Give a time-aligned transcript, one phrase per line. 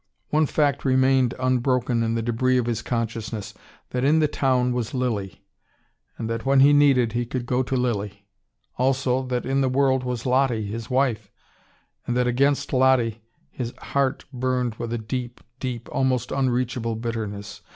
[0.31, 3.53] One fact remained unbroken in the debris of his consciousness:
[3.91, 5.45] that in the town was Lilly:
[6.17, 8.25] and that when he needed, he could go to Lilly:
[8.79, 11.29] also, that in the world was Lottie, his wife:
[12.07, 17.61] and that against Lottie, his heart burned with a deep, deep, almost unreachable bitterness.